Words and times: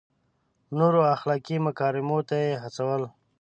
نورو 0.77 0.99
اخلاقي 1.15 1.57
مکارمو 1.65 2.19
ته 2.29 2.35
یې 2.45 2.53
هڅول. 2.63 3.01